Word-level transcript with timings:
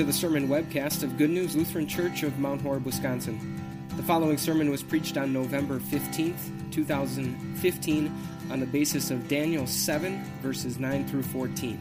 to 0.00 0.06
the 0.06 0.12
sermon 0.14 0.48
webcast 0.48 1.02
of 1.02 1.18
Good 1.18 1.28
News 1.28 1.54
Lutheran 1.54 1.86
Church 1.86 2.22
of 2.22 2.38
Mount 2.38 2.62
Horeb, 2.62 2.86
Wisconsin. 2.86 3.62
The 3.98 4.02
following 4.02 4.38
sermon 4.38 4.70
was 4.70 4.82
preached 4.82 5.18
on 5.18 5.30
November 5.30 5.78
15th, 5.78 6.72
2015, 6.72 8.26
on 8.50 8.60
the 8.60 8.64
basis 8.64 9.10
of 9.10 9.28
Daniel 9.28 9.66
7, 9.66 10.24
verses 10.40 10.78
9 10.78 11.06
through 11.06 11.24
14. 11.24 11.78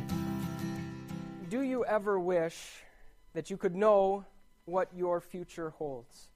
Do 1.50 1.62
you 1.62 1.86
ever 1.86 2.20
wish 2.20 2.84
that 3.36 3.50
you 3.50 3.56
could 3.56 3.74
know 3.74 4.26
what 4.66 4.90
your 4.94 5.22
future 5.22 5.70
holds? 5.70 6.28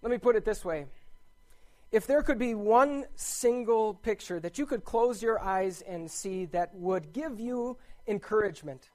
Let 0.00 0.12
me 0.12 0.18
put 0.18 0.36
it 0.36 0.44
this 0.44 0.64
way. 0.64 0.86
If 1.90 2.06
there 2.06 2.22
could 2.22 2.38
be 2.38 2.54
one 2.54 3.06
single 3.16 3.94
picture 3.94 4.38
that 4.38 4.58
you 4.58 4.66
could 4.66 4.84
close 4.84 5.20
your 5.20 5.40
eyes 5.40 5.82
and 5.82 6.08
see 6.08 6.44
that 6.44 6.72
would 6.72 7.12
give 7.12 7.40
you 7.40 7.78
encouragement, 8.06 8.90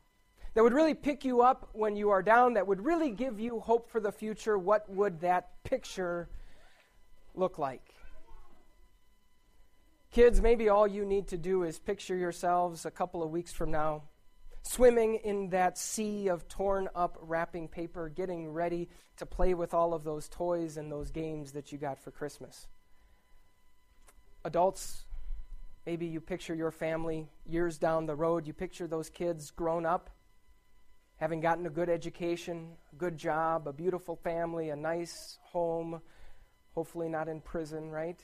that 0.53 0.63
would 0.63 0.73
really 0.73 0.93
pick 0.93 1.25
you 1.25 1.41
up 1.41 1.69
when 1.73 1.95
you 1.95 2.11
are 2.11 2.21
down, 2.21 2.53
that 2.53 2.67
would 2.67 2.83
really 2.83 3.09
give 3.09 3.39
you 3.39 3.59
hope 3.59 3.89
for 3.89 3.99
the 3.99 4.11
future, 4.11 4.57
what 4.57 4.89
would 4.89 5.21
that 5.21 5.63
picture 5.63 6.29
look 7.33 7.57
like? 7.57 7.81
Kids, 10.11 10.41
maybe 10.41 10.69
all 10.69 10.87
you 10.87 11.05
need 11.05 11.27
to 11.29 11.37
do 11.37 11.63
is 11.63 11.79
picture 11.79 12.15
yourselves 12.15 12.85
a 12.85 12.91
couple 12.91 13.23
of 13.23 13.31
weeks 13.31 13.51
from 13.51 13.71
now 13.71 14.03
swimming 14.63 15.15
in 15.23 15.49
that 15.49 15.77
sea 15.77 16.29
of 16.29 16.47
torn 16.47 16.87
up 16.95 17.17
wrapping 17.21 17.67
paper, 17.67 18.09
getting 18.09 18.51
ready 18.53 18.89
to 19.17 19.25
play 19.25 19.53
with 19.53 19.73
all 19.73 19.93
of 19.93 20.03
those 20.03 20.29
toys 20.29 20.77
and 20.77 20.91
those 20.91 21.11
games 21.11 21.51
that 21.51 21.71
you 21.71 21.77
got 21.77 21.99
for 21.99 22.11
Christmas. 22.11 22.67
Adults, 24.45 25.05
maybe 25.85 26.05
you 26.05 26.21
picture 26.21 26.55
your 26.55 26.71
family 26.71 27.27
years 27.45 27.77
down 27.77 28.05
the 28.05 28.15
road, 28.15 28.47
you 28.47 28.53
picture 28.53 28.87
those 28.87 29.09
kids 29.09 29.51
grown 29.51 29.85
up 29.85 30.09
having 31.23 31.39
gotten 31.39 31.65
a 31.65 31.69
good 31.69 31.87
education, 31.87 32.67
a 32.91 32.95
good 32.97 33.17
job, 33.17 33.65
a 33.65 33.71
beautiful 33.71 34.13
family, 34.13 34.71
a 34.71 34.75
nice 34.75 35.39
home, 35.41 36.01
hopefully 36.75 37.07
not 37.07 37.29
in 37.29 37.39
prison, 37.39 37.89
right? 37.89 38.19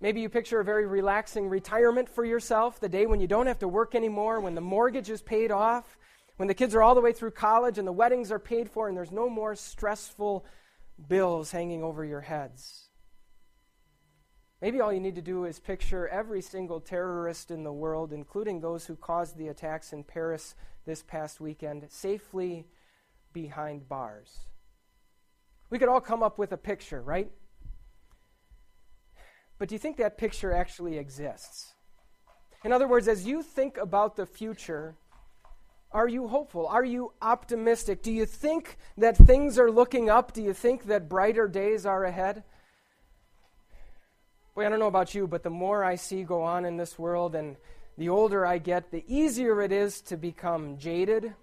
Maybe 0.00 0.20
you 0.20 0.28
picture 0.28 0.60
a 0.60 0.64
very 0.64 0.86
relaxing 0.86 1.48
retirement 1.48 2.08
for 2.08 2.24
yourself, 2.24 2.78
the 2.78 2.88
day 2.88 3.06
when 3.06 3.18
you 3.18 3.26
don't 3.26 3.48
have 3.48 3.58
to 3.58 3.66
work 3.66 3.96
anymore, 3.96 4.38
when 4.38 4.54
the 4.54 4.60
mortgage 4.60 5.10
is 5.10 5.20
paid 5.20 5.50
off, 5.50 5.98
when 6.36 6.46
the 6.46 6.54
kids 6.54 6.76
are 6.76 6.82
all 6.82 6.94
the 6.94 7.00
way 7.00 7.12
through 7.12 7.32
college 7.32 7.76
and 7.76 7.88
the 7.88 7.92
weddings 7.92 8.30
are 8.30 8.38
paid 8.38 8.70
for, 8.70 8.86
and 8.86 8.96
there's 8.96 9.10
no 9.10 9.28
more 9.28 9.56
stressful 9.56 10.46
bills 11.08 11.50
hanging 11.50 11.82
over 11.82 12.04
your 12.04 12.20
heads. 12.20 12.88
Maybe 14.62 14.80
all 14.80 14.92
you 14.92 15.00
need 15.00 15.16
to 15.16 15.22
do 15.22 15.44
is 15.44 15.58
picture 15.58 16.06
every 16.06 16.40
single 16.40 16.78
terrorist 16.78 17.50
in 17.50 17.64
the 17.64 17.72
world, 17.72 18.12
including 18.12 18.60
those 18.60 18.86
who 18.86 18.94
caused 18.94 19.36
the 19.36 19.48
attacks 19.48 19.92
in 19.92 20.04
Paris 20.04 20.54
this 20.86 21.02
past 21.02 21.40
weekend 21.40 21.86
safely 21.88 22.66
behind 23.32 23.88
bars. 23.88 24.30
We 25.70 25.78
could 25.78 25.88
all 25.88 26.00
come 26.00 26.22
up 26.22 26.38
with 26.38 26.52
a 26.52 26.56
picture, 26.56 27.02
right? 27.02 27.30
But 29.58 29.68
do 29.68 29.74
you 29.74 29.78
think 29.78 29.96
that 29.96 30.18
picture 30.18 30.52
actually 30.52 30.98
exists? 30.98 31.74
In 32.64 32.72
other 32.72 32.88
words, 32.88 33.08
as 33.08 33.26
you 33.26 33.42
think 33.42 33.76
about 33.76 34.16
the 34.16 34.26
future, 34.26 34.96
are 35.92 36.08
you 36.08 36.26
hopeful? 36.26 36.66
Are 36.66 36.84
you 36.84 37.12
optimistic? 37.22 38.02
Do 38.02 38.10
you 38.10 38.26
think 38.26 38.78
that 38.96 39.16
things 39.16 39.58
are 39.58 39.70
looking 39.70 40.10
up? 40.10 40.32
Do 40.32 40.42
you 40.42 40.52
think 40.52 40.86
that 40.86 41.08
brighter 41.08 41.46
days 41.46 41.86
are 41.86 42.04
ahead? 42.04 42.42
Boy, 44.54 44.66
I 44.66 44.68
don't 44.68 44.80
know 44.80 44.86
about 44.86 45.14
you, 45.14 45.26
but 45.26 45.42
the 45.42 45.50
more 45.50 45.84
I 45.84 45.96
see 45.96 46.24
go 46.24 46.42
on 46.42 46.64
in 46.64 46.76
this 46.76 46.98
world 46.98 47.34
and 47.34 47.56
the 47.96 48.08
older 48.08 48.44
I 48.44 48.58
get, 48.58 48.90
the 48.90 49.04
easier 49.06 49.62
it 49.62 49.72
is 49.72 50.00
to 50.02 50.16
become 50.16 50.78
jaded, 50.78 51.34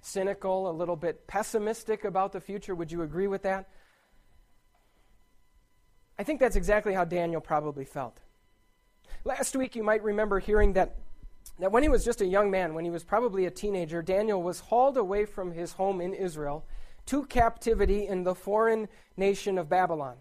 cynical, 0.00 0.70
a 0.70 0.72
little 0.72 0.96
bit 0.96 1.26
pessimistic 1.26 2.04
about 2.04 2.32
the 2.32 2.40
future. 2.40 2.74
Would 2.74 2.90
you 2.90 3.02
agree 3.02 3.26
with 3.26 3.42
that? 3.42 3.68
I 6.18 6.24
think 6.24 6.40
that's 6.40 6.56
exactly 6.56 6.94
how 6.94 7.04
Daniel 7.04 7.40
probably 7.40 7.84
felt. 7.84 8.18
Last 9.24 9.54
week, 9.54 9.76
you 9.76 9.84
might 9.84 10.02
remember 10.02 10.38
hearing 10.40 10.72
that, 10.72 10.96
that 11.58 11.70
when 11.70 11.82
he 11.82 11.88
was 11.88 12.04
just 12.04 12.20
a 12.20 12.26
young 12.26 12.50
man, 12.50 12.74
when 12.74 12.84
he 12.84 12.90
was 12.90 13.04
probably 13.04 13.46
a 13.46 13.50
teenager, 13.50 14.02
Daniel 14.02 14.42
was 14.42 14.60
hauled 14.60 14.96
away 14.96 15.24
from 15.24 15.52
his 15.52 15.74
home 15.74 16.00
in 16.00 16.14
Israel 16.14 16.64
to 17.06 17.24
captivity 17.26 18.06
in 18.06 18.24
the 18.24 18.34
foreign 18.34 18.88
nation 19.16 19.58
of 19.58 19.68
Babylon. 19.68 20.16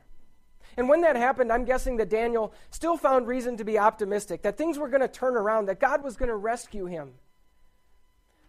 And 0.78 0.88
when 0.88 1.02
that 1.02 1.16
happened, 1.16 1.52
I'm 1.52 1.66
guessing 1.66 1.98
that 1.98 2.10
Daniel 2.10 2.54
still 2.70 2.98
found 2.98 3.28
reason 3.28 3.58
to 3.58 3.64
be 3.64 3.80
optimistic, 3.80 4.44
that 4.44 4.58
things 4.58 4.78
were 4.78 4.88
going 4.88 5.02
to 5.02 5.08
turn 5.08 5.36
around, 5.36 5.66
that 5.66 5.80
God 5.80 6.04
was 6.04 6.16
going 6.16 6.30
to 6.30 6.36
rescue 6.36 6.86
him. 6.86 7.14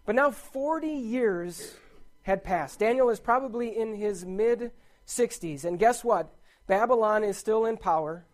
But 0.04 0.14
now 0.14 0.30
40 0.30 0.88
years 0.88 1.74
had 2.22 2.44
passed. 2.44 2.78
Daniel 2.78 3.08
is 3.08 3.18
probably 3.18 3.76
in 3.76 3.94
his 3.94 4.26
mid 4.26 4.72
60s. 5.06 5.64
And 5.64 5.78
guess 5.78 6.04
what? 6.04 6.34
Babylon 6.66 7.24
is 7.24 7.38
still 7.38 7.64
in 7.64 7.78
power, 7.78 8.26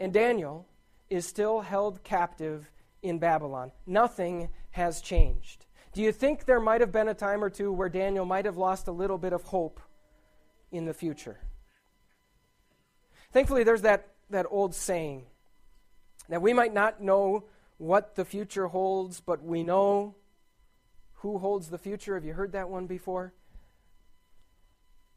and 0.00 0.12
Daniel 0.12 0.66
is 1.08 1.24
still 1.24 1.60
held 1.60 2.02
captive 2.02 2.70
in 3.02 3.20
Babylon. 3.20 3.70
Nothing 3.86 4.48
has 4.70 5.00
changed. 5.00 5.66
Do 5.92 6.02
you 6.02 6.10
think 6.10 6.44
there 6.44 6.60
might 6.60 6.80
have 6.80 6.92
been 6.92 7.08
a 7.08 7.14
time 7.14 7.42
or 7.42 7.50
two 7.50 7.72
where 7.72 7.88
Daniel 7.88 8.24
might 8.24 8.44
have 8.44 8.56
lost 8.56 8.88
a 8.88 8.92
little 8.92 9.18
bit 9.18 9.32
of 9.32 9.44
hope 9.44 9.80
in 10.72 10.84
the 10.84 10.94
future? 10.94 11.38
Thankfully, 13.32 13.64
there's 13.64 13.82
that, 13.82 14.08
that 14.30 14.46
old 14.50 14.74
saying 14.74 15.26
that 16.28 16.42
we 16.42 16.52
might 16.52 16.72
not 16.72 17.02
know 17.02 17.44
what 17.76 18.14
the 18.16 18.24
future 18.24 18.68
holds, 18.68 19.20
but 19.20 19.42
we 19.42 19.62
know 19.62 20.14
who 21.14 21.38
holds 21.38 21.68
the 21.68 21.78
future. 21.78 22.14
Have 22.14 22.24
you 22.24 22.32
heard 22.32 22.52
that 22.52 22.68
one 22.68 22.86
before? 22.86 23.32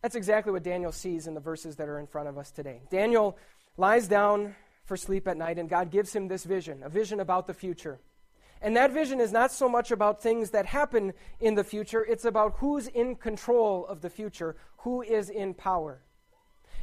That's 0.02 0.16
exactly 0.16 0.52
what 0.52 0.64
Daniel 0.64 0.92
sees 0.92 1.28
in 1.28 1.36
the 1.36 1.40
verses 1.40 1.76
that 1.76 1.88
are 1.88 2.00
in 2.00 2.08
front 2.08 2.28
of 2.28 2.38
us 2.38 2.52
today. 2.52 2.82
Daniel 2.90 3.38
lies 3.78 4.08
down 4.08 4.56
for 4.84 4.98
sleep 4.98 5.28
at 5.28 5.38
night, 5.38 5.60
and 5.60 5.70
God 5.70 5.92
gives 5.92 6.14
him 6.14 6.28
this 6.28 6.44
vision, 6.44 6.82
a 6.84 6.90
vision 6.90 7.20
about 7.20 7.48
the 7.48 7.54
future. 7.54 8.00
And 8.62 8.76
that 8.76 8.92
vision 8.92 9.20
is 9.20 9.32
not 9.32 9.52
so 9.52 9.70
much 9.70 9.92
about 9.92 10.22
things 10.22 10.52
that 10.52 10.66
happen 10.68 11.14
in 11.40 11.56
the 11.56 11.64
future, 11.64 12.04
it's 12.04 12.26
about 12.26 12.58
who's 12.58 12.88
in 12.88 13.16
control 13.16 13.86
of 13.86 14.02
the 14.02 14.10
future, 14.10 14.56
who 14.78 15.02
is 15.02 15.30
in 15.30 15.54
power. 15.54 16.02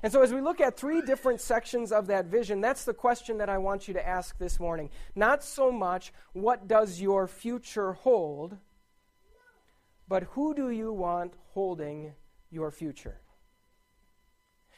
And 0.03 0.13
so, 0.13 0.23
as 0.23 0.33
we 0.33 0.41
look 0.41 0.61
at 0.61 0.77
three 0.77 1.03
different 1.03 1.41
sections 1.41 1.91
of 1.91 2.07
that 2.07 2.27
vision, 2.27 2.61
that's 2.61 2.85
the 2.85 2.95
question 2.95 3.39
that 3.39 3.49
I 3.49 3.59
want 3.59 3.89
you 3.89 3.95
to 3.95 4.07
ask 4.07 4.39
this 4.39 4.61
morning. 4.61 4.91
Not 5.15 5.43
so 5.43 5.73
much, 5.73 6.13
what 6.33 6.69
does 6.69 7.01
your 7.01 7.27
future 7.27 7.95
hold, 7.95 8.57
but 10.09 10.23
who 10.35 10.55
do 10.55 10.71
you 10.71 10.93
want 10.93 11.35
holding 11.53 12.13
your 12.51 12.71
future? 12.71 13.21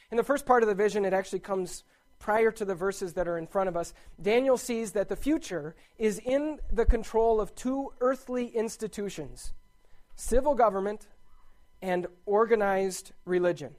In 0.09 0.17
the 0.17 0.23
first 0.23 0.45
part 0.45 0.63
of 0.63 0.69
the 0.69 0.75
vision, 0.75 1.05
it 1.05 1.13
actually 1.13 1.39
comes 1.39 1.83
prior 2.19 2.51
to 2.51 2.65
the 2.65 2.75
verses 2.75 3.13
that 3.13 3.27
are 3.27 3.37
in 3.37 3.47
front 3.47 3.69
of 3.69 3.77
us. 3.77 3.93
Daniel 4.21 4.57
sees 4.57 4.91
that 4.91 5.09
the 5.09 5.15
future 5.15 5.75
is 5.97 6.19
in 6.19 6.59
the 6.71 6.85
control 6.85 7.41
of 7.41 7.55
two 7.55 7.91
earthly 7.99 8.47
institutions 8.47 9.53
civil 10.15 10.53
government 10.53 11.07
and 11.81 12.05
organized 12.27 13.11
religion. 13.25 13.73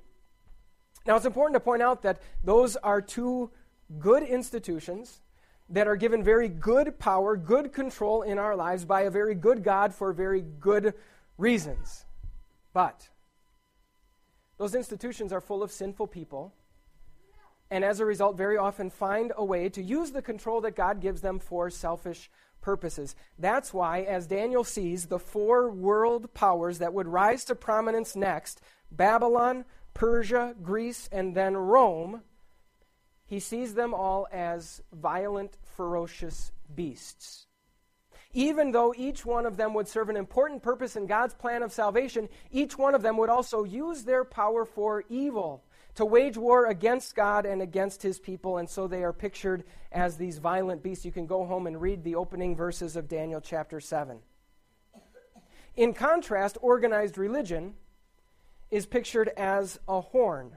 Now, 1.07 1.17
it's 1.17 1.27
important 1.27 1.55
to 1.55 1.61
point 1.61 1.83
out 1.83 2.03
that 2.03 2.21
those 2.45 2.77
are 2.77 3.01
two 3.01 3.51
good 3.99 4.23
institutions 4.23 5.21
that 5.69 5.87
are 5.87 5.97
given 5.97 6.23
very 6.23 6.49
good 6.49 6.99
power, 6.99 7.37
good 7.37 7.73
control 7.73 8.23
in 8.23 8.39
our 8.39 8.55
lives 8.55 8.85
by 8.85 9.03
a 9.03 9.11
very 9.11 9.35
good 9.35 9.65
God 9.65 9.95
for 9.95 10.13
very 10.13 10.43
good 10.43 10.95
reasons. 11.39 12.05
But 12.73 13.09
those 14.59 14.75
institutions 14.75 15.33
are 15.33 15.41
full 15.41 15.63
of 15.63 15.73
sinful 15.73 16.09
people, 16.09 16.55
and 17.71 17.85
as 17.85 18.01
a 18.01 18.05
result, 18.05 18.37
very 18.37 18.59
often 18.59 18.91
find 18.91 19.33
a 19.37 19.45
way 19.45 19.71
to 19.71 19.83
use 19.83 20.11
the 20.11 20.23
control 20.23 20.61
that 20.61 20.77
God 20.77 21.01
gives 21.01 21.23
them 21.23 21.39
for 21.39 21.71
selfish 21.71 22.31
purposes. 22.61 23.17
That's 23.39 23.73
why, 23.73 24.03
as 24.03 24.27
Daniel 24.27 24.63
sees 24.63 25.07
the 25.07 25.19
four 25.19 25.71
world 25.71 26.33
powers 26.35 26.79
that 26.79 26.93
would 26.93 27.09
rise 27.09 27.45
to 27.47 27.55
prominence 27.55 28.15
next 28.15 28.61
Babylon, 28.91 29.65
Persia, 29.95 30.55
Greece, 30.63 31.09
and 31.13 31.35
then 31.35 31.57
Rome, 31.57 32.23
he 33.25 33.41
sees 33.41 33.75
them 33.75 33.95
all 33.95 34.27
as 34.33 34.83
violent, 34.93 35.57
ferocious 35.77 36.53
beasts. 36.75 37.47
Even 38.35 38.73
though 38.73 38.95
each 38.97 39.27
one 39.27 39.45
of 39.45 39.57
them 39.57 39.75
would 39.75 39.89
serve 39.89 40.09
an 40.09 40.17
important 40.17 40.63
purpose 40.63 40.97
in 40.97 41.07
God's 41.07 41.35
plan 41.35 41.63
of 41.63 41.73
salvation, 41.73 42.29
each 42.51 42.79
one 42.79 42.95
of 42.95 43.03
them 43.03 43.17
would 43.19 43.29
also 43.29 43.65
use 43.65 44.05
their 44.05 44.25
power 44.25 44.65
for 44.65 45.05
evil, 45.11 45.65
to 45.95 46.07
wage 46.07 46.39
war 46.39 46.67
against 46.67 47.15
God 47.15 47.45
and 47.45 47.61
against 47.61 48.03
his 48.03 48.19
people, 48.19 48.57
and 48.57 48.69
so 48.69 48.87
they 48.87 49.05
are 49.05 49.13
pictured 49.13 49.65
as 49.93 50.17
these 50.17 50.39
violent 50.39 50.83
beasts. 50.83 51.05
You 51.05 51.13
can 51.13 51.27
go 51.27 51.45
home 51.45 51.67
and 51.67 51.81
read 51.81 52.03
the 52.03 52.15
opening 52.15 52.57
verses 52.57 52.97
of 52.97 53.09
Daniel 53.09 53.43
chapter 53.43 53.81
7. 53.81 54.19
In 55.77 55.93
contrast, 55.93 56.57
organized 56.63 57.19
religion 57.19 57.75
is 58.73 58.87
pictured 58.87 59.29
as 59.37 59.79
a 59.87 60.01
horn. 60.01 60.51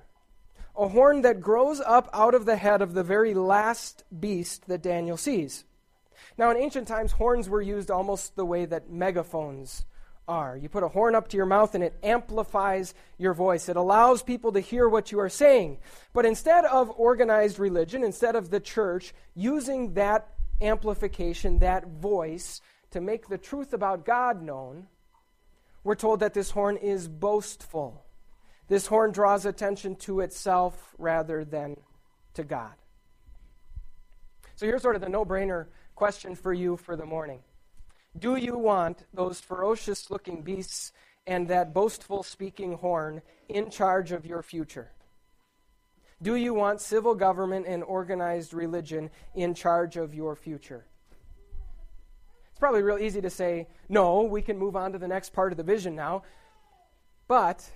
A 0.76 0.88
horn 0.88 1.22
that 1.22 1.42
grows 1.42 1.82
up 1.82 2.10
out 2.14 2.34
of 2.34 2.46
the 2.46 2.56
head 2.56 2.82
of 2.82 2.94
the 2.94 3.04
very 3.04 3.34
last 3.34 4.06
beast 4.18 4.68
that 4.68 4.82
Daniel 4.82 5.18
sees. 5.18 5.66
Now, 6.38 6.50
in 6.50 6.58
ancient 6.58 6.88
times, 6.88 7.12
horns 7.12 7.50
were 7.50 7.62
used 7.62 7.92
almost 7.92 8.36
the 8.36 8.46
way 8.46 8.66
that 8.66 8.90
megaphones 8.90 9.86
are. 10.28 10.56
You 10.58 10.70
put 10.70 10.84
a 10.84 10.88
horn 10.88 11.14
up 11.14 11.28
to 11.30 11.38
your 11.38 11.46
mouth 11.46 11.76
and 11.76 11.84
it 11.84 12.00
amplifies 12.02 12.94
your 13.18 13.34
voice. 13.34 13.68
It 13.68 13.76
allows 13.76 14.24
people 14.24 14.54
to 14.54 14.60
hear 14.62 14.88
what 14.88 15.12
you 15.12 15.20
are 15.20 15.30
saying. 15.30 15.78
But 16.14 16.26
instead 16.26 16.64
of 16.66 16.92
organized 16.98 17.60
religion, 17.60 18.02
instead 18.04 18.36
of 18.36 18.50
the 18.50 18.62
church 18.62 19.14
using 19.36 19.94
that 19.96 20.30
amplification, 20.62 21.60
that 21.60 21.86
voice, 21.88 22.62
to 22.92 23.02
make 23.02 23.28
the 23.28 23.38
truth 23.38 23.74
about 23.74 24.06
God 24.06 24.42
known, 24.42 24.88
we're 25.84 25.96
told 25.96 26.22
that 26.22 26.34
this 26.34 26.52
horn 26.52 26.78
is 26.78 27.10
boastful. 27.10 28.05
This 28.68 28.88
horn 28.88 29.12
draws 29.12 29.46
attention 29.46 29.96
to 29.98 30.22
itself 30.22 30.96
rather 30.98 31.46
than 31.46 31.78
to 32.34 32.44
God. 32.44 32.74
So 34.56 34.66
here's 34.66 34.82
sort 34.82 34.96
of 34.96 35.02
the 35.02 35.10
no 35.10 35.26
brainer 35.26 35.68
question 35.96 36.36
for 36.36 36.54
you 36.54 36.78
for 36.78 36.96
the 36.96 37.06
morning. 37.06 37.42
Do 38.18 38.38
you 38.38 38.58
want 38.58 39.06
those 39.14 39.42
ferocious 39.42 40.10
looking 40.10 40.42
beasts 40.42 40.94
and 41.28 41.48
that 41.50 41.74
boastful 41.74 42.24
speaking 42.24 42.74
horn 42.74 43.22
in 43.50 43.70
charge 43.70 44.12
of 44.12 44.26
your 44.26 44.42
future? 44.42 44.92
Do 46.22 46.36
you 46.36 46.54
want 46.54 46.80
civil 46.80 47.14
government 47.14 47.66
and 47.68 47.84
organized 47.84 48.54
religion 48.54 49.10
in 49.34 49.54
charge 49.54 49.98
of 49.98 50.14
your 50.14 50.36
future? 50.36 50.86
It's 52.50 52.60
probably 52.60 52.84
real 52.84 52.98
easy 52.98 53.20
to 53.20 53.30
say, 53.30 53.68
no, 53.90 54.24
we 54.24 54.42
can 54.42 54.58
move 54.58 54.78
on 54.78 54.94
to 54.94 54.98
the 54.98 55.10
next 55.10 55.34
part 55.34 55.52
of 55.52 55.58
the 55.58 55.64
vision 55.64 55.94
now. 55.94 56.24
But 57.28 57.70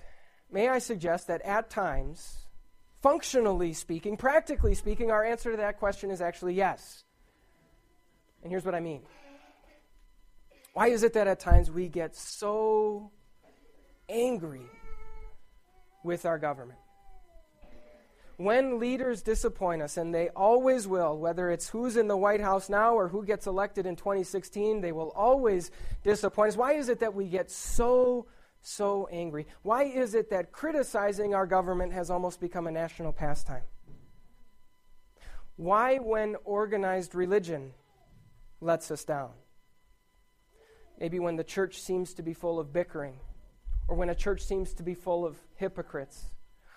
may 0.52 0.68
I 0.68 0.78
suggest 0.78 1.26
that 1.28 1.42
at 1.42 1.70
times, 1.70 2.46
functionally 3.02 3.72
speaking, 3.72 4.16
practically 4.16 4.74
speaking, 4.74 5.10
our 5.10 5.24
answer 5.24 5.50
to 5.50 5.56
that 5.58 5.78
question 5.78 6.10
is 6.10 6.20
actually 6.20 6.54
yes. 6.54 7.04
And 8.42 8.50
here's 8.50 8.64
what 8.64 8.74
I 8.74 8.80
mean. 8.80 9.02
Why 10.72 10.88
is 10.88 11.02
it 11.02 11.14
that 11.14 11.26
at 11.26 11.40
times 11.40 11.70
we 11.70 11.88
get 11.88 12.14
so 12.14 13.10
angry 14.08 14.66
with 16.04 16.24
our 16.24 16.38
government? 16.38 16.78
When 18.36 18.78
leaders 18.78 19.20
disappoint 19.20 19.82
us, 19.82 19.98
and 19.98 20.14
they 20.14 20.30
always 20.30 20.88
will, 20.88 21.18
whether 21.18 21.50
it's 21.50 21.68
who's 21.68 21.98
in 21.98 22.08
the 22.08 22.16
White 22.16 22.40
House 22.40 22.70
now 22.70 22.94
or 22.94 23.08
who 23.08 23.22
gets 23.22 23.46
elected 23.46 23.84
in 23.84 23.96
2016, 23.96 24.80
they 24.80 24.92
will 24.92 25.10
always 25.10 25.70
disappoint 26.02 26.50
us. 26.50 26.56
Why 26.56 26.72
is 26.72 26.88
it 26.88 27.00
that 27.00 27.12
we 27.12 27.26
get 27.26 27.50
so, 27.50 28.26
so 28.62 29.08
angry? 29.10 29.46
Why 29.62 29.84
is 29.84 30.14
it 30.14 30.30
that 30.30 30.52
criticizing 30.52 31.34
our 31.34 31.46
government 31.46 31.92
has 31.92 32.10
almost 32.10 32.40
become 32.40 32.66
a 32.66 32.70
national 32.70 33.12
pastime? 33.12 33.62
Why, 35.56 35.98
when 35.98 36.36
organized 36.44 37.14
religion 37.14 37.72
lets 38.60 38.90
us 38.90 39.04
down? 39.04 39.30
Maybe 40.98 41.18
when 41.18 41.36
the 41.36 41.44
church 41.44 41.80
seems 41.80 42.14
to 42.14 42.22
be 42.22 42.34
full 42.34 42.58
of 42.58 42.72
bickering, 42.72 43.20
or 43.88 43.96
when 43.96 44.10
a 44.10 44.14
church 44.14 44.42
seems 44.42 44.72
to 44.74 44.82
be 44.82 44.94
full 44.94 45.26
of 45.26 45.36
hypocrites, 45.56 46.30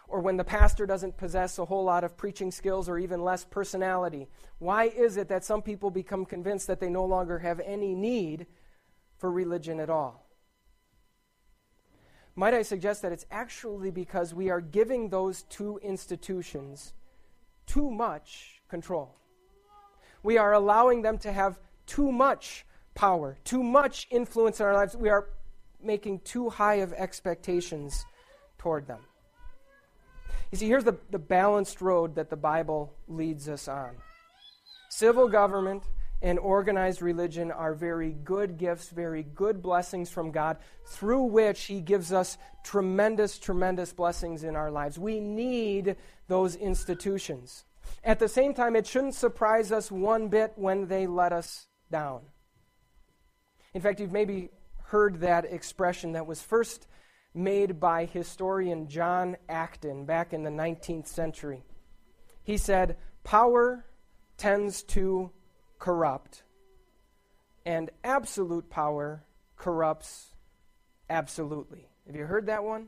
or 0.07 0.19
when 0.19 0.37
the 0.37 0.43
pastor 0.43 0.85
doesn't 0.85 1.17
possess 1.17 1.57
a 1.57 1.65
whole 1.65 1.83
lot 1.83 2.03
of 2.03 2.17
preaching 2.17 2.51
skills 2.51 2.87
or 2.87 2.97
even 2.97 3.23
less 3.23 3.43
personality. 3.45 4.27
Why 4.59 4.85
is 4.85 5.17
it 5.17 5.29
that 5.29 5.43
some 5.43 5.61
people 5.61 5.89
become 5.89 6.25
convinced 6.25 6.67
that 6.67 6.79
they 6.79 6.89
no 6.89 7.05
longer 7.05 7.39
have 7.39 7.59
any 7.61 7.95
need 7.95 8.47
for 9.17 9.31
religion 9.31 9.79
at 9.79 9.89
all? 9.89 10.22
Might 12.35 12.53
I 12.53 12.63
suggest 12.63 13.03
that 13.03 13.11
it's 13.11 13.25
actually 13.29 13.91
because 13.91 14.33
we 14.33 14.49
are 14.49 14.61
giving 14.61 15.09
those 15.09 15.43
two 15.43 15.79
institutions 15.83 16.93
too 17.67 17.91
much 17.91 18.61
control? 18.67 19.15
We 20.23 20.37
are 20.37 20.53
allowing 20.53 21.03
them 21.03 21.17
to 21.19 21.31
have 21.31 21.59
too 21.85 22.11
much 22.11 22.65
power, 22.95 23.37
too 23.43 23.61
much 23.61 24.07
influence 24.09 24.59
in 24.59 24.65
our 24.65 24.73
lives. 24.73 24.95
We 24.95 25.09
are 25.09 25.27
making 25.81 26.19
too 26.19 26.49
high 26.49 26.75
of 26.75 26.93
expectations 26.93 28.05
toward 28.57 28.87
them. 28.87 29.01
You 30.51 30.57
see, 30.57 30.67
here's 30.67 30.83
the, 30.83 30.97
the 31.11 31.19
balanced 31.19 31.81
road 31.81 32.15
that 32.15 32.29
the 32.29 32.35
Bible 32.35 32.93
leads 33.07 33.49
us 33.49 33.67
on. 33.67 33.95
Civil 34.89 35.27
government 35.27 35.83
and 36.23 36.39
organized 36.39 37.01
religion 37.01 37.51
are 37.51 37.73
very 37.73 38.13
good 38.23 38.57
gifts, 38.57 38.89
very 38.89 39.23
good 39.35 39.61
blessings 39.61 40.09
from 40.09 40.31
God, 40.31 40.57
through 40.85 41.23
which 41.23 41.65
He 41.65 41.81
gives 41.81 42.13
us 42.13 42.37
tremendous, 42.63 43.37
tremendous 43.37 43.91
blessings 43.91 44.45
in 44.45 44.55
our 44.55 44.71
lives. 44.71 44.97
We 44.97 45.19
need 45.19 45.97
those 46.29 46.55
institutions. 46.55 47.65
At 48.05 48.19
the 48.19 48.29
same 48.29 48.53
time, 48.53 48.77
it 48.77 48.87
shouldn't 48.87 49.15
surprise 49.15 49.73
us 49.73 49.91
one 49.91 50.29
bit 50.29 50.53
when 50.55 50.87
they 50.87 51.07
let 51.07 51.33
us 51.33 51.67
down. 51.91 52.21
In 53.73 53.81
fact, 53.81 53.99
you've 53.99 54.13
maybe 54.13 54.49
heard 54.85 55.19
that 55.19 55.43
expression 55.43 56.13
that 56.13 56.25
was 56.25 56.41
first 56.41 56.87
made 57.33 57.81
by 57.81 58.05
historian 58.05 58.87
John 58.87 59.35
Acton 59.49 60.05
back 60.05 60.31
in 60.31 60.43
the 60.43 60.49
19th 60.49 61.07
century. 61.07 61.63
He 62.43 62.55
said, 62.55 62.95
Power 63.25 63.85
tends 64.37 64.83
to 64.83 65.31
corrupt, 65.83 66.43
and 67.65 67.89
absolute 68.05 68.69
power 68.69 69.21
corrupts 69.57 70.31
absolutely. 71.09 71.89
Have 72.07 72.15
you 72.15 72.23
heard 72.23 72.45
that 72.45 72.63
one? 72.63 72.87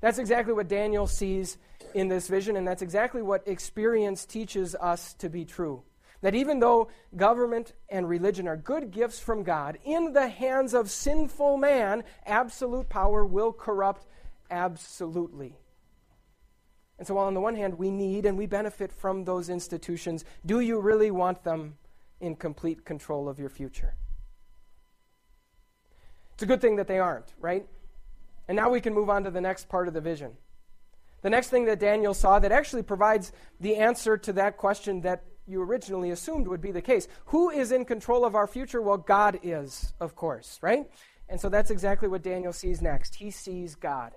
That's 0.00 0.20
exactly 0.20 0.54
what 0.54 0.68
Daniel 0.68 1.08
sees 1.08 1.58
in 1.94 2.06
this 2.06 2.28
vision, 2.28 2.54
and 2.54 2.66
that's 2.66 2.80
exactly 2.80 3.22
what 3.22 3.48
experience 3.48 4.24
teaches 4.24 4.76
us 4.76 5.14
to 5.14 5.28
be 5.28 5.44
true. 5.44 5.82
That 6.20 6.36
even 6.36 6.60
though 6.60 6.90
government 7.16 7.72
and 7.88 8.08
religion 8.08 8.46
are 8.46 8.56
good 8.56 8.92
gifts 8.92 9.18
from 9.18 9.42
God, 9.42 9.78
in 9.84 10.12
the 10.12 10.28
hands 10.28 10.74
of 10.74 10.92
sinful 10.92 11.56
man, 11.56 12.04
absolute 12.24 12.88
power 12.88 13.26
will 13.26 13.52
corrupt 13.52 14.06
absolutely. 14.48 15.56
And 17.00 17.06
so, 17.08 17.14
while 17.14 17.26
on 17.26 17.34
the 17.34 17.40
one 17.40 17.56
hand 17.56 17.78
we 17.78 17.90
need 17.90 18.26
and 18.26 18.38
we 18.38 18.46
benefit 18.46 18.92
from 18.92 19.24
those 19.24 19.48
institutions, 19.48 20.24
do 20.46 20.60
you 20.60 20.78
really 20.78 21.10
want 21.10 21.42
them 21.42 21.78
in 22.22 22.36
complete 22.36 22.84
control 22.86 23.28
of 23.28 23.38
your 23.38 23.50
future? 23.50 23.94
It's 26.34 26.42
a 26.42 26.46
good 26.46 26.62
thing 26.62 26.76
that 26.76 26.86
they 26.86 26.98
aren't, 26.98 27.34
right? 27.38 27.66
And 28.48 28.56
now 28.56 28.70
we 28.70 28.80
can 28.80 28.94
move 28.94 29.10
on 29.10 29.24
to 29.24 29.30
the 29.30 29.40
next 29.40 29.68
part 29.68 29.88
of 29.88 29.94
the 29.94 30.00
vision. 30.00 30.32
The 31.20 31.30
next 31.30 31.50
thing 31.50 31.66
that 31.66 31.78
Daniel 31.78 32.14
saw 32.14 32.38
that 32.38 32.50
actually 32.50 32.82
provides 32.82 33.32
the 33.60 33.76
answer 33.76 34.16
to 34.18 34.32
that 34.34 34.56
question 34.56 35.02
that 35.02 35.22
you 35.46 35.62
originally 35.62 36.10
assumed 36.10 36.48
would 36.48 36.60
be 36.60 36.72
the 36.72 36.82
case. 36.82 37.06
Who 37.26 37.50
is 37.50 37.72
in 37.72 37.84
control 37.84 38.24
of 38.24 38.34
our 38.34 38.46
future? 38.46 38.80
Well, 38.80 38.96
God 38.96 39.38
is, 39.42 39.92
of 40.00 40.16
course, 40.16 40.58
right? 40.62 40.90
And 41.28 41.40
so 41.40 41.48
that's 41.48 41.70
exactly 41.70 42.08
what 42.08 42.22
Daniel 42.22 42.52
sees 42.52 42.80
next. 42.82 43.16
He 43.16 43.30
sees 43.30 43.74
God. 43.74 44.12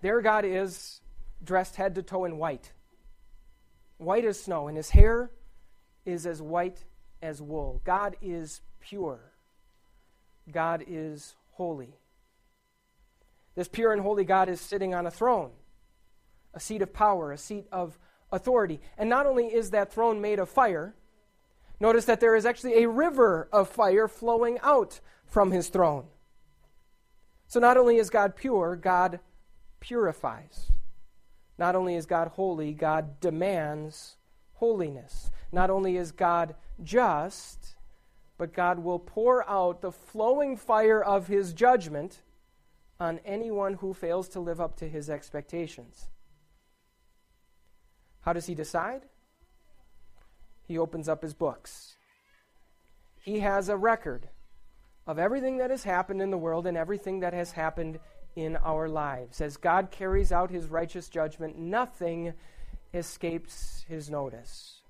There, 0.00 0.20
God 0.20 0.44
is 0.44 1.00
dressed 1.44 1.76
head 1.76 1.94
to 1.94 2.02
toe 2.02 2.24
in 2.24 2.38
white, 2.38 2.72
white 3.98 4.24
as 4.24 4.40
snow, 4.40 4.68
and 4.68 4.76
his 4.76 4.90
hair 4.90 5.30
is 6.04 6.26
as 6.26 6.42
white 6.42 6.84
as 7.20 7.40
wool. 7.40 7.80
God 7.84 8.16
is 8.20 8.60
pure, 8.80 9.20
God 10.50 10.84
is 10.86 11.34
holy. 11.52 11.96
This 13.54 13.68
pure 13.68 13.92
and 13.92 14.00
holy 14.00 14.24
God 14.24 14.48
is 14.48 14.60
sitting 14.60 14.94
on 14.94 15.06
a 15.06 15.10
throne, 15.10 15.50
a 16.54 16.60
seat 16.60 16.80
of 16.80 16.92
power, 16.92 17.32
a 17.32 17.38
seat 17.38 17.66
of 17.70 17.98
authority. 18.30 18.80
And 18.96 19.10
not 19.10 19.26
only 19.26 19.46
is 19.46 19.70
that 19.70 19.92
throne 19.92 20.20
made 20.20 20.38
of 20.38 20.48
fire, 20.48 20.94
notice 21.78 22.06
that 22.06 22.20
there 22.20 22.34
is 22.34 22.46
actually 22.46 22.82
a 22.82 22.88
river 22.88 23.48
of 23.52 23.68
fire 23.68 24.08
flowing 24.08 24.58
out 24.62 25.00
from 25.26 25.50
his 25.50 25.68
throne. 25.68 26.06
So 27.46 27.60
not 27.60 27.76
only 27.76 27.96
is 27.96 28.08
God 28.08 28.36
pure, 28.36 28.74
God 28.76 29.20
purifies. 29.80 30.72
Not 31.58 31.76
only 31.76 31.94
is 31.94 32.06
God 32.06 32.28
holy, 32.28 32.72
God 32.72 33.20
demands 33.20 34.16
holiness. 34.62 35.32
Not 35.50 35.70
only 35.70 35.96
is 35.96 36.12
God 36.12 36.54
just, 36.84 37.74
but 38.38 38.52
God 38.52 38.78
will 38.78 39.00
pour 39.00 39.48
out 39.50 39.80
the 39.80 39.90
flowing 39.90 40.56
fire 40.56 41.02
of 41.02 41.26
his 41.26 41.52
judgment 41.52 42.20
on 43.00 43.18
anyone 43.24 43.74
who 43.74 43.92
fails 43.92 44.28
to 44.28 44.38
live 44.38 44.60
up 44.60 44.76
to 44.76 44.88
his 44.88 45.10
expectations. 45.10 46.06
How 48.20 48.32
does 48.32 48.46
he 48.46 48.54
decide? 48.54 49.02
He 50.68 50.78
opens 50.78 51.08
up 51.08 51.22
his 51.22 51.34
books. 51.34 51.96
He 53.20 53.40
has 53.40 53.68
a 53.68 53.76
record 53.76 54.28
of 55.08 55.18
everything 55.18 55.58
that 55.58 55.70
has 55.70 55.82
happened 55.82 56.22
in 56.22 56.30
the 56.30 56.38
world 56.38 56.68
and 56.68 56.76
everything 56.76 57.18
that 57.18 57.34
has 57.34 57.50
happened 57.50 57.98
in 58.36 58.56
our 58.58 58.88
lives. 58.88 59.40
As 59.40 59.56
God 59.56 59.90
carries 59.90 60.30
out 60.30 60.52
his 60.52 60.68
righteous 60.68 61.08
judgment, 61.08 61.58
nothing 61.58 62.34
escapes 62.94 63.84
his 63.88 64.10
notice. 64.10 64.80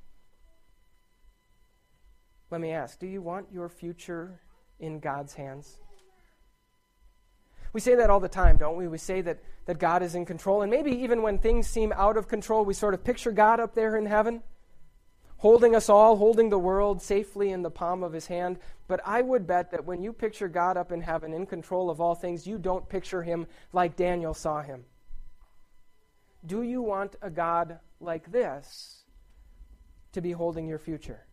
Let 2.51 2.61
me 2.61 2.73
ask 2.73 2.99
do 2.99 3.07
you 3.07 3.23
want 3.23 3.47
your 3.53 3.69
future 3.69 4.41
in 4.79 5.01
God's 5.01 5.35
hands? 5.35 5.79
We 7.73 7.81
say 7.81 7.95
that 7.95 8.11
all 8.11 8.21
the 8.21 8.29
time, 8.29 8.59
don't 8.59 8.77
we? 8.77 8.87
We 8.87 8.99
say 8.99 9.23
that, 9.23 9.39
that 9.65 9.79
God 9.79 10.03
is 10.03 10.15
in 10.15 10.27
control. 10.27 10.61
And 10.61 10.71
maybe 10.71 10.91
even 10.91 11.23
when 11.23 11.39
things 11.39 11.67
seem 11.67 11.93
out 11.97 12.19
of 12.19 12.29
control, 12.29 12.65
we 12.65 12.75
sort 12.75 12.93
of 12.93 13.03
picture 13.03 13.33
God 13.33 13.61
up 13.61 13.75
there 13.75 13.97
in 13.97 14.05
heaven, 14.05 14.43
holding 15.39 15.75
us 15.75 15.89
all, 15.89 16.17
holding 16.17 16.51
the 16.51 16.59
world 16.59 17.01
safely 17.01 17.51
in 17.51 17.63
the 17.63 17.71
palm 17.71 18.03
of 18.03 18.13
his 18.13 18.27
hand. 18.27 18.59
But 18.89 19.01
I 19.07 19.23
would 19.23 19.47
bet 19.47 19.71
that 19.71 19.87
when 19.87 20.03
you 20.03 20.13
picture 20.13 20.49
God 20.49 20.77
up 20.77 20.93
in 20.93 21.01
heaven 21.01 21.33
in 21.33 21.47
control 21.47 21.89
of 21.89 21.99
all 21.99 22.15
things, 22.15 22.47
you 22.47 22.59
don't 22.59 22.87
picture 22.87 23.23
him 23.23 23.47
like 23.73 23.97
Daniel 23.97 24.35
saw 24.35 24.61
him. 24.61 24.85
Do 26.45 26.63
you 26.63 26.83
want 26.83 27.17
a 27.23 27.31
God 27.31 27.79
like 28.01 28.33
this 28.33 29.05
to 30.13 30.21
be 30.21 30.33
holding 30.33 30.67
your 30.67 30.79
future? 30.79 31.27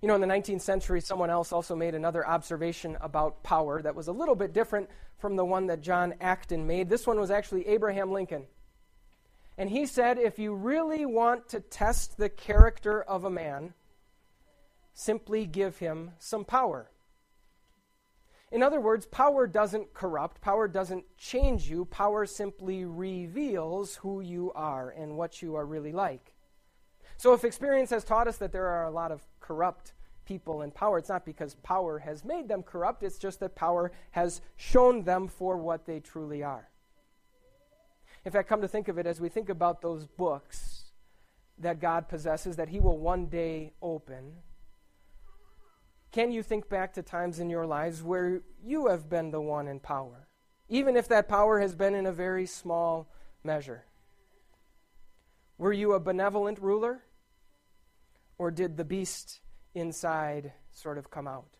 You 0.00 0.06
know, 0.06 0.14
in 0.14 0.20
the 0.20 0.28
19th 0.28 0.60
century, 0.60 1.00
someone 1.00 1.28
else 1.28 1.52
also 1.52 1.74
made 1.74 1.96
another 1.96 2.24
observation 2.24 2.96
about 3.00 3.42
power 3.42 3.82
that 3.82 3.96
was 3.96 4.06
a 4.06 4.12
little 4.12 4.36
bit 4.36 4.52
different 4.52 4.88
from 5.18 5.34
the 5.34 5.44
one 5.44 5.66
that 5.66 5.80
John 5.80 6.14
Acton 6.20 6.68
made. 6.68 6.88
This 6.88 7.06
one 7.06 7.18
was 7.18 7.32
actually 7.32 7.66
Abraham 7.66 8.12
Lincoln. 8.12 8.46
And 9.56 9.68
he 9.68 9.86
said, 9.86 10.18
if 10.18 10.38
you 10.38 10.54
really 10.54 11.04
want 11.04 11.48
to 11.48 11.58
test 11.58 12.16
the 12.16 12.28
character 12.28 13.02
of 13.02 13.24
a 13.24 13.30
man, 13.30 13.74
simply 14.94 15.46
give 15.46 15.78
him 15.78 16.12
some 16.20 16.44
power. 16.44 16.92
In 18.50 18.62
other 18.62 18.80
words, 18.80 19.04
power 19.06 19.46
doesn't 19.46 19.92
corrupt, 19.92 20.40
power 20.40 20.68
doesn't 20.68 21.04
change 21.18 21.68
you, 21.68 21.84
power 21.84 22.24
simply 22.24 22.84
reveals 22.84 23.96
who 23.96 24.20
you 24.20 24.52
are 24.54 24.90
and 24.90 25.16
what 25.16 25.42
you 25.42 25.54
are 25.54 25.66
really 25.66 25.92
like. 25.92 26.32
So 27.18 27.34
if 27.34 27.44
experience 27.44 27.90
has 27.90 28.04
taught 28.04 28.28
us 28.28 28.38
that 28.38 28.52
there 28.52 28.66
are 28.66 28.84
a 28.84 28.90
lot 28.90 29.12
of 29.12 29.26
corrupt 29.40 29.92
people 30.24 30.62
in 30.62 30.70
power, 30.70 30.98
it's 30.98 31.08
not 31.08 31.26
because 31.26 31.56
power 31.56 31.98
has 31.98 32.24
made 32.24 32.48
them 32.48 32.62
corrupt, 32.62 33.02
it's 33.02 33.18
just 33.18 33.40
that 33.40 33.54
power 33.54 33.92
has 34.12 34.40
shown 34.56 35.02
them 35.02 35.28
for 35.28 35.56
what 35.58 35.84
they 35.84 36.00
truly 36.00 36.42
are. 36.42 36.68
In 38.24 38.32
fact, 38.32 38.48
come 38.48 38.62
to 38.62 38.68
think 38.68 38.88
of 38.88 38.98
it, 38.98 39.06
as 39.06 39.20
we 39.20 39.28
think 39.28 39.48
about 39.48 39.82
those 39.82 40.06
books 40.06 40.84
that 41.58 41.80
God 41.80 42.08
possesses, 42.08 42.56
that 42.56 42.68
He 42.68 42.80
will 42.80 42.98
one 42.98 43.26
day 43.26 43.72
open, 43.82 44.34
can 46.18 46.32
you 46.32 46.42
think 46.42 46.68
back 46.68 46.94
to 46.94 47.00
times 47.00 47.38
in 47.38 47.48
your 47.48 47.64
lives 47.64 48.02
where 48.02 48.40
you 48.60 48.88
have 48.88 49.08
been 49.08 49.30
the 49.30 49.40
one 49.40 49.68
in 49.68 49.78
power, 49.78 50.26
even 50.68 50.96
if 50.96 51.06
that 51.06 51.28
power 51.28 51.60
has 51.60 51.76
been 51.76 51.94
in 51.94 52.06
a 52.06 52.12
very 52.12 52.44
small 52.44 53.08
measure? 53.44 53.84
Were 55.58 55.72
you 55.72 55.92
a 55.92 56.00
benevolent 56.00 56.58
ruler? 56.58 57.04
Or 58.36 58.50
did 58.50 58.76
the 58.76 58.84
beast 58.84 59.38
inside 59.76 60.54
sort 60.72 60.98
of 60.98 61.08
come 61.08 61.28
out? 61.28 61.56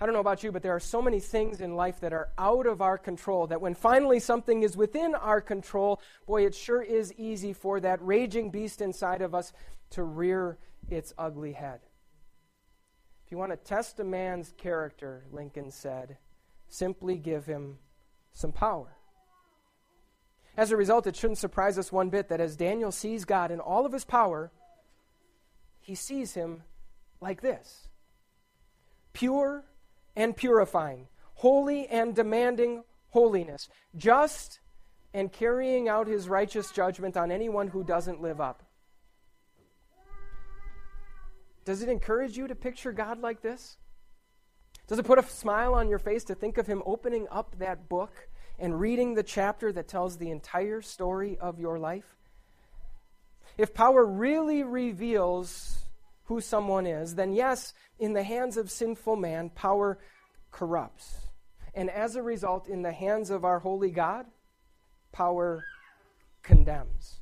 I 0.00 0.06
don't 0.06 0.14
know 0.14 0.20
about 0.20 0.44
you, 0.44 0.52
but 0.52 0.62
there 0.62 0.76
are 0.76 0.78
so 0.78 1.02
many 1.02 1.18
things 1.18 1.60
in 1.60 1.74
life 1.74 1.98
that 2.02 2.12
are 2.12 2.28
out 2.38 2.68
of 2.68 2.80
our 2.80 2.98
control 2.98 3.48
that 3.48 3.60
when 3.60 3.74
finally 3.74 4.20
something 4.20 4.62
is 4.62 4.76
within 4.76 5.16
our 5.16 5.40
control, 5.40 6.00
boy, 6.24 6.46
it 6.46 6.54
sure 6.54 6.82
is 6.82 7.12
easy 7.14 7.52
for 7.52 7.80
that 7.80 8.00
raging 8.00 8.52
beast 8.52 8.80
inside 8.80 9.22
of 9.22 9.34
us 9.34 9.52
to 9.90 10.04
rear 10.04 10.56
its 10.88 11.12
ugly 11.18 11.54
head. 11.54 11.80
You 13.32 13.38
want 13.38 13.52
to 13.52 13.56
test 13.56 13.98
a 13.98 14.04
man's 14.04 14.52
character, 14.58 15.24
Lincoln 15.32 15.70
said, 15.70 16.18
simply 16.68 17.16
give 17.16 17.46
him 17.46 17.78
some 18.34 18.52
power. 18.52 18.94
As 20.54 20.70
a 20.70 20.76
result, 20.76 21.06
it 21.06 21.16
shouldn't 21.16 21.38
surprise 21.38 21.78
us 21.78 21.90
one 21.90 22.10
bit 22.10 22.28
that 22.28 22.42
as 22.42 22.56
Daniel 22.56 22.92
sees 22.92 23.24
God 23.24 23.50
in 23.50 23.58
all 23.58 23.86
of 23.86 23.92
his 23.94 24.04
power, 24.04 24.52
he 25.80 25.94
sees 25.94 26.34
him 26.34 26.64
like 27.22 27.40
this 27.40 27.88
pure 29.14 29.64
and 30.14 30.36
purifying, 30.36 31.08
holy 31.36 31.86
and 31.86 32.14
demanding 32.14 32.84
holiness, 33.12 33.70
just 33.96 34.60
and 35.14 35.32
carrying 35.32 35.88
out 35.88 36.06
his 36.06 36.28
righteous 36.28 36.70
judgment 36.70 37.16
on 37.16 37.32
anyone 37.32 37.68
who 37.68 37.82
doesn't 37.82 38.20
live 38.20 38.42
up. 38.42 38.62
Does 41.64 41.82
it 41.82 41.88
encourage 41.88 42.36
you 42.36 42.48
to 42.48 42.54
picture 42.54 42.92
God 42.92 43.20
like 43.20 43.42
this? 43.42 43.76
Does 44.88 44.98
it 44.98 45.06
put 45.06 45.18
a 45.18 45.22
smile 45.22 45.74
on 45.74 45.88
your 45.88 45.98
face 45.98 46.24
to 46.24 46.34
think 46.34 46.58
of 46.58 46.66
him 46.66 46.82
opening 46.84 47.26
up 47.30 47.56
that 47.58 47.88
book 47.88 48.28
and 48.58 48.78
reading 48.78 49.14
the 49.14 49.22
chapter 49.22 49.72
that 49.72 49.88
tells 49.88 50.16
the 50.16 50.30
entire 50.30 50.82
story 50.82 51.38
of 51.40 51.60
your 51.60 51.78
life? 51.78 52.16
If 53.56 53.74
power 53.74 54.04
really 54.04 54.62
reveals 54.62 55.78
who 56.24 56.40
someone 56.40 56.86
is, 56.86 57.14
then 57.14 57.32
yes, 57.32 57.74
in 57.98 58.12
the 58.12 58.22
hands 58.22 58.56
of 58.56 58.70
sinful 58.70 59.16
man, 59.16 59.50
power 59.50 59.98
corrupts. 60.50 61.28
And 61.74 61.88
as 61.88 62.16
a 62.16 62.22
result, 62.22 62.68
in 62.68 62.82
the 62.82 62.92
hands 62.92 63.30
of 63.30 63.44
our 63.44 63.60
holy 63.60 63.90
God, 63.90 64.26
power 65.12 65.64
condemns. 66.42 67.21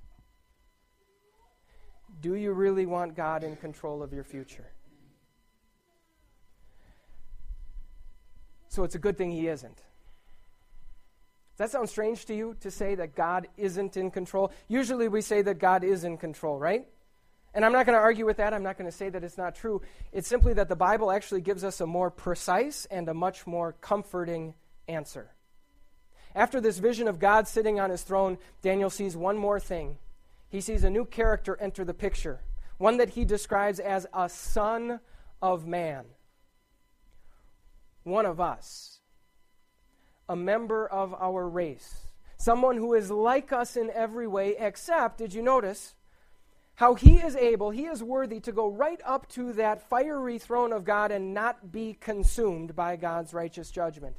Do 2.21 2.35
you 2.35 2.53
really 2.53 2.87
want 2.87 3.17
God 3.17 3.45
in 3.45 3.57
control 3.57 4.03
of 4.03 4.13
your 4.13 4.25
future? 4.25 4.71
So 8.69 8.85
it's 8.85 8.95
a 8.95 8.99
good 8.99 9.19
thing 9.19 9.31
He 9.31 9.49
isn't. 9.49 9.77
Does 9.77 11.59
that 11.59 11.71
sound 11.71 11.89
strange 11.89 12.25
to 12.27 12.35
you 12.35 12.57
to 12.61 12.71
say 12.71 12.95
that 12.95 13.15
God 13.15 13.49
isn't 13.57 13.97
in 13.97 14.11
control? 14.11 14.51
Usually 14.69 15.09
we 15.09 15.21
say 15.21 15.43
that 15.43 15.59
God 15.59 15.85
is 15.85 16.05
in 16.05 16.17
control, 16.17 16.59
right? 16.59 16.87
And 17.53 17.65
I'm 17.65 17.73
not 17.73 17.85
going 17.85 17.97
to 17.97 18.03
argue 18.03 18.25
with 18.25 18.37
that. 18.37 18.55
I'm 18.55 18.63
not 18.63 18.79
going 18.79 18.91
to 18.91 18.97
say 18.97 19.09
that 19.09 19.25
it's 19.25 19.37
not 19.37 19.57
true. 19.57 19.83
It's 20.13 20.29
simply 20.29 20.55
that 20.55 20.69
the 20.69 20.77
Bible 20.77 21.11
actually 21.11 21.41
gives 21.41 21.65
us 21.65 21.81
a 21.81 21.87
more 21.87 22.11
precise 22.11 22.87
and 22.91 23.09
a 23.09 23.15
much 23.15 23.47
more 23.47 23.75
comforting 23.81 24.55
answer. 24.89 25.33
After 26.35 26.61
this 26.61 26.79
vision 26.79 27.09
of 27.09 27.19
God 27.19 27.49
sitting 27.49 27.81
on 27.81 27.91
his 27.91 28.03
throne, 28.03 28.39
Daniel 28.63 28.89
sees 28.89 29.17
one 29.17 29.37
more 29.37 29.59
thing. 29.59 29.99
He 30.51 30.61
sees 30.61 30.85
a 30.85 30.91
new 30.91 31.05
character 31.05 31.57
enter 31.61 31.85
the 31.85 31.95
picture, 31.95 32.41
one 32.77 32.99
that 32.99 33.11
he 33.11 33.25
describes 33.25 33.81
as 33.81 34.07
a 34.13 34.29
son 34.29 35.01
of 35.41 35.67
man, 35.67 36.05
one 38.03 38.27
of 38.27 38.41
us, 38.41 38.99
a 40.29 40.37
member 40.37 40.87
of 40.87 41.15
our 41.15 41.49
race, 41.49 42.07
someone 42.37 42.77
who 42.77 42.95
is 42.95 43.11
like 43.11 43.53
us 43.53 43.77
in 43.77 43.91
every 43.91 44.27
way, 44.27 44.57
except, 44.59 45.19
did 45.19 45.33
you 45.33 45.43
notice? 45.43 45.95
how 46.81 46.95
he 46.95 47.17
is 47.17 47.37
able, 47.37 47.71
he 47.71 47.85
is 47.85 48.03
worthy 48.03 48.41
to 48.41 48.53
go 48.53 48.67
right 48.67 49.03
up 49.05 49.29
to 49.29 49.53
that 49.53 49.87
fiery 49.91 50.39
throne 50.39 50.73
of 50.73 50.83
God 50.83 51.13
and 51.13 51.35
not 51.35 51.71
be 51.71 51.93
consumed 51.93 52.75
by 52.75 52.97
God's 52.97 53.35
righteous 53.35 53.71
judgment. 53.71 54.17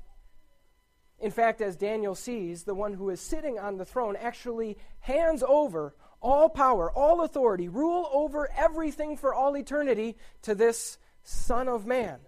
In 1.18 1.32
fact, 1.32 1.60
as 1.62 1.76
Daniel 1.76 2.14
sees, 2.14 2.64
the 2.64 2.76
one 2.76 2.94
who 2.94 3.10
is 3.10 3.20
sitting 3.20 3.58
on 3.58 3.78
the 3.78 3.86
throne 3.86 4.16
actually 4.16 4.78
hands 5.00 5.44
over 5.48 5.96
all 6.22 6.50
power, 6.50 6.92
all 6.92 7.24
authority, 7.24 7.68
rule 7.68 8.10
over 8.14 8.50
everything 8.56 9.18
for 9.18 9.34
all 9.34 9.58
eternity 9.58 10.16
to 10.44 10.56
this 10.56 10.98
Son 11.24 11.68
of 11.68 11.86
Man. 11.86 12.20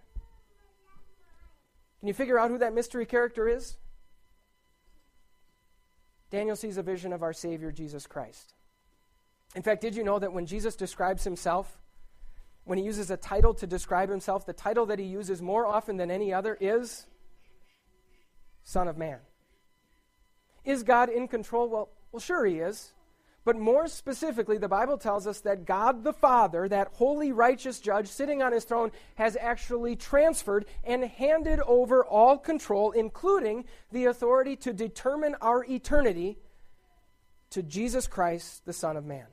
Can 1.99 2.07
you 2.07 2.13
figure 2.13 2.37
out 2.37 2.49
who 2.49 2.57
that 2.57 2.73
mystery 2.73 3.05
character 3.05 3.47
is? 3.47 3.77
Daniel 6.31 6.55
sees 6.55 6.77
a 6.77 6.83
vision 6.83 7.13
of 7.13 7.21
our 7.21 7.31
Savior, 7.31 7.71
Jesus 7.71 8.07
Christ. 8.07 8.55
In 9.55 9.61
fact, 9.61 9.81
did 9.81 9.95
you 9.95 10.03
know 10.03 10.17
that 10.17 10.33
when 10.33 10.47
Jesus 10.47 10.75
describes 10.75 11.23
himself, 11.23 11.79
when 12.65 12.77
he 12.77 12.83
uses 12.83 13.11
a 13.11 13.17
title 13.17 13.53
to 13.53 13.67
describe 13.67 14.09
himself, 14.09 14.45
the 14.45 14.53
title 14.53 14.87
that 14.87 14.97
he 14.97 15.05
uses 15.05 15.41
more 15.41 15.67
often 15.67 15.97
than 15.97 16.09
any 16.09 16.33
other 16.33 16.57
is 16.59 17.05
Son 18.63 18.87
of 18.87 18.97
Man? 18.97 19.19
Is 20.65 20.83
God 20.83 21.09
in 21.09 21.27
control? 21.27 21.69
Well, 21.69 21.89
well, 22.11 22.19
sure 22.19 22.45
he 22.45 22.59
is. 22.59 22.93
But 23.45 23.57
more 23.57 23.87
specifically, 23.87 24.57
the 24.57 24.69
Bible 24.69 24.97
tells 24.97 25.27
us 25.27 25.41
that 25.41 25.65
God 25.65 26.05
the 26.05 26.13
Father, 26.13 26.67
that 26.69 26.89
holy, 26.93 27.33
righteous 27.33 27.79
judge 27.79 28.07
sitting 28.07 28.41
on 28.41 28.53
his 28.53 28.63
throne, 28.63 28.91
has 29.15 29.35
actually 29.39 29.97
transferred 29.97 30.65
and 30.83 31.03
handed 31.03 31.59
over 31.61 32.05
all 32.05 32.37
control, 32.37 32.91
including 32.91 33.65
the 33.91 34.05
authority 34.05 34.55
to 34.57 34.71
determine 34.71 35.35
our 35.41 35.65
eternity, 35.65 36.37
to 37.49 37.61
Jesus 37.61 38.07
Christ, 38.07 38.65
the 38.65 38.73
Son 38.73 38.95
of 38.95 39.05
Man. 39.05 39.27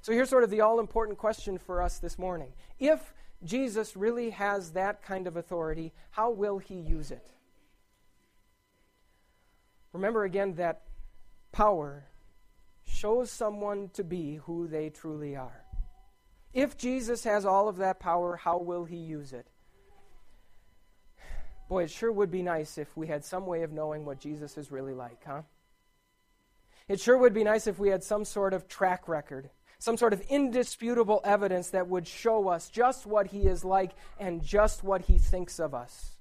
So 0.00 0.12
here's 0.12 0.30
sort 0.30 0.44
of 0.44 0.50
the 0.50 0.60
all 0.60 0.80
important 0.80 1.18
question 1.18 1.58
for 1.58 1.82
us 1.82 1.98
this 1.98 2.18
morning. 2.18 2.52
If 2.78 3.12
Jesus 3.42 3.96
really 3.96 4.30
has 4.30 4.72
that 4.72 5.02
kind 5.02 5.26
of 5.26 5.36
authority, 5.36 5.92
how 6.10 6.30
will 6.30 6.58
he 6.58 6.76
use 6.76 7.10
it? 7.10 7.26
Remember 9.92 10.24
again 10.24 10.54
that 10.54 10.82
power 11.54 12.04
shows 12.86 13.30
someone 13.30 13.88
to 13.94 14.04
be 14.04 14.36
who 14.44 14.66
they 14.66 14.90
truly 14.90 15.36
are. 15.36 15.64
If 16.52 16.76
Jesus 16.76 17.24
has 17.24 17.46
all 17.46 17.68
of 17.68 17.78
that 17.78 17.98
power, 17.98 18.36
how 18.36 18.58
will 18.58 18.84
he 18.84 18.96
use 18.96 19.32
it? 19.32 19.46
Boy, 21.68 21.84
it 21.84 21.90
sure 21.90 22.12
would 22.12 22.30
be 22.30 22.42
nice 22.42 22.76
if 22.76 22.94
we 22.96 23.06
had 23.06 23.24
some 23.24 23.46
way 23.46 23.62
of 23.62 23.72
knowing 23.72 24.04
what 24.04 24.20
Jesus 24.20 24.58
is 24.58 24.70
really 24.70 24.92
like, 24.92 25.24
huh? 25.24 25.42
It 26.86 27.00
sure 27.00 27.16
would 27.16 27.32
be 27.32 27.44
nice 27.44 27.66
if 27.66 27.78
we 27.78 27.88
had 27.88 28.04
some 28.04 28.24
sort 28.24 28.52
of 28.52 28.68
track 28.68 29.08
record 29.08 29.48
some 29.84 29.98
sort 29.98 30.14
of 30.14 30.20
indisputable 30.30 31.20
evidence 31.24 31.68
that 31.68 31.88
would 31.88 32.08
show 32.08 32.48
us 32.48 32.70
just 32.70 33.04
what 33.04 33.26
he 33.26 33.40
is 33.40 33.66
like 33.66 33.90
and 34.18 34.42
just 34.42 34.82
what 34.82 35.02
he 35.02 35.18
thinks 35.18 35.58
of 35.58 35.74
us. 35.74 36.13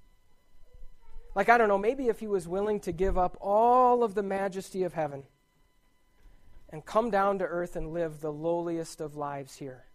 Like, 1.36 1.50
I 1.50 1.58
don't 1.58 1.68
know, 1.68 1.78
maybe 1.78 2.08
if 2.08 2.20
he 2.20 2.28
was 2.28 2.48
willing 2.48 2.80
to 2.82 2.92
give 2.92 3.18
up 3.18 3.38
all 3.42 4.04
of 4.04 4.14
the 4.14 4.24
majesty 4.24 4.84
of 4.84 4.94
heaven 4.94 5.24
and 6.70 6.86
come 6.86 7.10
down 7.10 7.40
to 7.40 7.46
earth 7.46 7.76
and 7.76 7.94
live 7.94 8.20
the 8.20 8.32
lowliest 8.32 9.02
of 9.02 9.16
lives 9.16 9.56
here. 9.56 9.86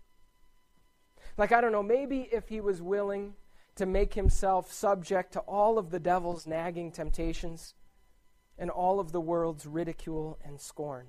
Like, 1.36 1.52
I 1.52 1.60
don't 1.60 1.72
know, 1.72 1.82
maybe 1.82 2.28
if 2.32 2.48
he 2.48 2.60
was 2.60 2.82
willing 2.82 3.34
to 3.76 3.86
make 3.86 4.14
himself 4.14 4.72
subject 4.72 5.32
to 5.34 5.40
all 5.40 5.78
of 5.78 5.90
the 5.90 6.00
devil's 6.00 6.46
nagging 6.46 6.90
temptations 6.90 7.74
and 8.58 8.70
all 8.70 8.98
of 8.98 9.12
the 9.12 9.20
world's 9.20 9.66
ridicule 9.66 10.36
and 10.44 10.60
scorn. 10.60 11.06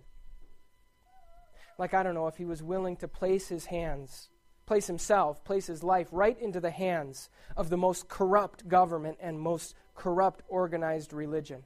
Like, 1.79 1.95
I 1.95 2.03
don't 2.03 2.13
know, 2.13 2.27
if 2.27 2.38
he 2.38 2.45
was 2.45 2.62
willing 2.62 2.95
to 2.98 3.07
place 3.07 3.48
his 3.48 3.65
hands, 3.65 4.29
place 4.69 4.85
himself, 4.85 5.43
place 5.43 5.65
his 5.65 5.83
life 5.83 6.07
right 6.11 6.39
into 6.39 6.59
the 6.59 6.69
hands 6.69 7.27
of 7.57 7.71
the 7.71 7.75
most 7.75 8.07
corrupt 8.07 8.67
government 8.67 9.17
and 9.19 9.39
most 9.39 9.73
corrupt 9.95 10.43
organized 10.47 11.11
religion. 11.11 11.63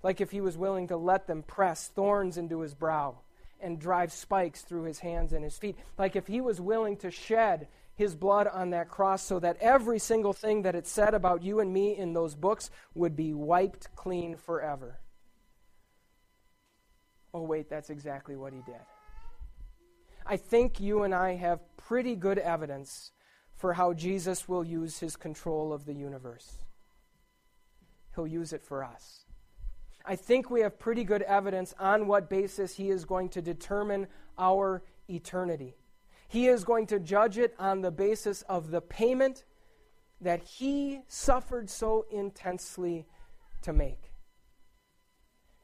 Like, 0.00 0.20
if 0.20 0.30
he 0.30 0.40
was 0.40 0.56
willing 0.56 0.86
to 0.86 0.96
let 0.96 1.26
them 1.26 1.42
press 1.42 1.88
thorns 1.88 2.38
into 2.38 2.60
his 2.60 2.74
brow 2.74 3.16
and 3.60 3.80
drive 3.80 4.12
spikes 4.12 4.62
through 4.62 4.84
his 4.84 5.00
hands 5.00 5.32
and 5.32 5.42
his 5.42 5.58
feet. 5.58 5.74
Like, 5.98 6.14
if 6.14 6.28
he 6.28 6.40
was 6.40 6.60
willing 6.60 6.96
to 6.98 7.10
shed 7.10 7.66
his 7.96 8.14
blood 8.14 8.46
on 8.46 8.70
that 8.70 8.88
cross 8.88 9.24
so 9.24 9.40
that 9.40 9.56
every 9.60 9.98
single 9.98 10.32
thing 10.32 10.62
that 10.62 10.76
it 10.76 10.86
said 10.86 11.12
about 11.12 11.42
you 11.42 11.58
and 11.58 11.72
me 11.72 11.96
in 11.96 12.12
those 12.12 12.36
books 12.36 12.70
would 12.94 13.16
be 13.16 13.34
wiped 13.34 13.88
clean 13.96 14.36
forever. 14.36 15.00
Oh, 17.32 17.42
wait, 17.42 17.68
that's 17.68 17.90
exactly 17.90 18.36
what 18.36 18.52
he 18.52 18.60
did. 18.64 18.80
I 20.26 20.36
think 20.36 20.80
you 20.80 21.02
and 21.02 21.14
I 21.14 21.34
have 21.34 21.60
pretty 21.76 22.16
good 22.16 22.38
evidence 22.38 23.12
for 23.54 23.74
how 23.74 23.92
Jesus 23.92 24.48
will 24.48 24.64
use 24.64 24.98
his 24.98 25.16
control 25.16 25.72
of 25.72 25.84
the 25.84 25.94
universe. 25.94 26.64
He'll 28.14 28.26
use 28.26 28.52
it 28.52 28.62
for 28.62 28.82
us. 28.82 29.24
I 30.04 30.16
think 30.16 30.50
we 30.50 30.60
have 30.60 30.78
pretty 30.78 31.04
good 31.04 31.22
evidence 31.22 31.74
on 31.78 32.06
what 32.06 32.28
basis 32.28 32.76
he 32.76 32.90
is 32.90 33.04
going 33.04 33.30
to 33.30 33.42
determine 33.42 34.06
our 34.38 34.82
eternity. 35.08 35.76
He 36.28 36.46
is 36.46 36.64
going 36.64 36.86
to 36.88 36.98
judge 36.98 37.38
it 37.38 37.54
on 37.58 37.80
the 37.80 37.90
basis 37.90 38.42
of 38.42 38.70
the 38.70 38.80
payment 38.80 39.44
that 40.20 40.42
he 40.42 41.00
suffered 41.06 41.70
so 41.70 42.06
intensely 42.10 43.06
to 43.62 43.72
make. 43.72 44.12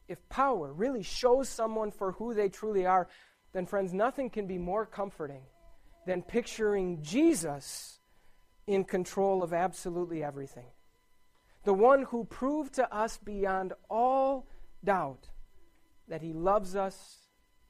If 0.09 0.29
power 0.29 0.73
really 0.73 1.02
shows 1.02 1.49
someone 1.49 1.90
for 1.90 2.12
who 2.12 2.35
they 2.35 2.49
truly 2.49 2.85
are, 2.87 3.09
then, 3.52 3.66
friends, 3.66 3.92
nothing 3.92 4.30
can 4.30 4.47
be 4.47 4.59
more 4.59 4.87
comforting 4.87 5.42
than 6.07 6.23
picturing 6.23 7.02
Jesus 7.02 7.99
in 8.66 8.85
control 8.85 9.42
of 9.42 9.52
absolutely 9.52 10.23
everything. 10.23 10.66
The 11.64 11.75
one 11.75 12.04
who 12.04 12.25
proved 12.25 12.75
to 12.75 12.95
us 12.95 13.19
beyond 13.19 13.73
all 13.88 14.47
doubt 14.85 15.28
that 16.09 16.23
he 16.23 16.33
loves 16.33 16.76
us 16.76 17.19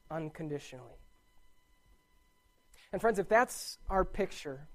unconditionally. 0.09 0.99
And, 2.93 3.01
friends, 3.01 3.19
if 3.19 3.27
that's 3.27 3.77
our 3.89 4.05
picture, 4.05 4.67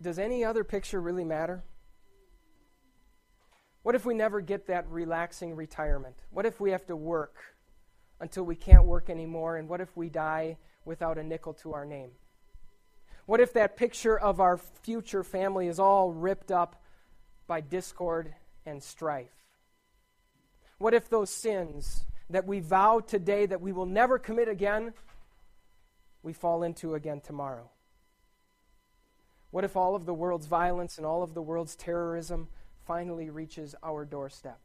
does 0.00 0.18
any 0.18 0.44
other 0.44 0.64
picture 0.64 1.00
really 1.00 1.24
matter? 1.24 1.64
What 3.82 3.94
if 3.94 4.04
we 4.04 4.14
never 4.14 4.40
get 4.40 4.66
that 4.66 4.88
relaxing 4.88 5.54
retirement? 5.54 6.16
What 6.30 6.46
if 6.46 6.60
we 6.60 6.70
have 6.72 6.86
to 6.86 6.96
work 6.96 7.36
until 8.20 8.44
we 8.44 8.56
can't 8.56 8.84
work 8.84 9.10
anymore? 9.10 9.56
And 9.56 9.68
what 9.68 9.80
if 9.80 9.96
we 9.96 10.08
die 10.08 10.56
without 10.84 11.18
a 11.18 11.22
nickel 11.22 11.54
to 11.54 11.74
our 11.74 11.84
name? 11.84 12.10
What 13.26 13.40
if 13.40 13.52
that 13.54 13.76
picture 13.76 14.18
of 14.18 14.40
our 14.40 14.56
future 14.56 15.24
family 15.24 15.66
is 15.66 15.80
all 15.80 16.12
ripped 16.12 16.52
up 16.52 16.82
by 17.46 17.60
discord 17.60 18.34
and 18.64 18.82
strife? 18.82 19.44
What 20.78 20.94
if 20.94 21.08
those 21.08 21.30
sins 21.30 22.04
that 22.30 22.46
we 22.46 22.60
vow 22.60 23.00
today 23.00 23.46
that 23.46 23.60
we 23.60 23.72
will 23.72 23.86
never 23.86 24.18
commit 24.18 24.48
again 24.48 24.94
we 26.22 26.32
fall 26.32 26.64
into 26.64 26.94
again 26.94 27.20
tomorrow? 27.20 27.70
What 29.50 29.64
if 29.64 29.76
all 29.76 29.94
of 29.94 30.06
the 30.06 30.14
world's 30.14 30.46
violence 30.46 30.98
and 30.98 31.06
all 31.06 31.22
of 31.22 31.34
the 31.34 31.42
world's 31.42 31.76
terrorism 31.76 32.48
finally 32.84 33.30
reaches 33.30 33.74
our 33.82 34.04
doorstep? 34.04 34.58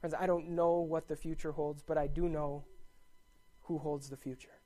Friends, 0.00 0.14
I 0.18 0.26
don't 0.26 0.50
know 0.50 0.80
what 0.80 1.08
the 1.08 1.16
future 1.16 1.52
holds, 1.52 1.82
but 1.82 1.98
I 1.98 2.06
do 2.06 2.28
know 2.28 2.64
who 3.62 3.78
holds 3.78 4.08
the 4.08 4.16
future. 4.16 4.60